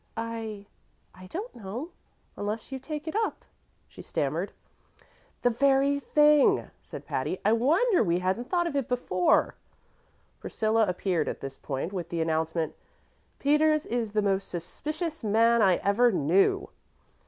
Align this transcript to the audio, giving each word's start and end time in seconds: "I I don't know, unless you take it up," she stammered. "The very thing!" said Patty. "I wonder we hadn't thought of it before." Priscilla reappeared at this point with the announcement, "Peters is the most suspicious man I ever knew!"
"I 0.17 0.65
I 1.13 1.27
don't 1.27 1.53
know, 1.55 1.91
unless 2.35 2.71
you 2.71 2.79
take 2.79 3.07
it 3.07 3.15
up," 3.15 3.45
she 3.87 4.01
stammered. 4.01 4.51
"The 5.43 5.51
very 5.51 5.99
thing!" 5.99 6.71
said 6.81 7.05
Patty. 7.05 7.39
"I 7.45 7.53
wonder 7.53 8.01
we 8.03 8.17
hadn't 8.17 8.49
thought 8.49 8.65
of 8.65 8.75
it 8.75 8.87
before." 8.89 9.53
Priscilla 10.39 10.85
reappeared 10.85 11.27
at 11.27 11.39
this 11.39 11.55
point 11.55 11.93
with 11.93 12.09
the 12.09 12.19
announcement, 12.19 12.73
"Peters 13.37 13.85
is 13.85 14.09
the 14.13 14.23
most 14.23 14.47
suspicious 14.47 15.23
man 15.23 15.61
I 15.61 15.75
ever 15.75 16.11
knew!" 16.11 16.67